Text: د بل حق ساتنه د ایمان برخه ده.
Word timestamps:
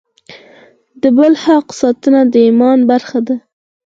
د 1.01 1.03
بل 1.17 1.33
حق 1.43 1.67
ساتنه 1.79 2.21
د 2.33 2.35
ایمان 2.45 2.79
برخه 2.91 3.19
ده. 3.27 3.35